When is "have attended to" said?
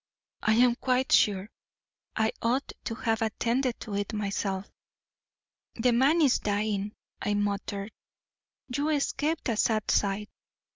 2.95-3.93